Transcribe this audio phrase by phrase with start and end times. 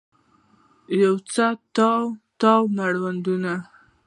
[1.01, 2.03] یوڅو تاو،
[2.39, 3.53] تاو مړوندونه